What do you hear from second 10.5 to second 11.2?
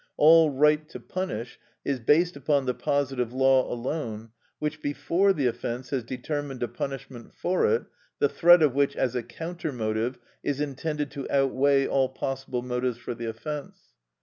intended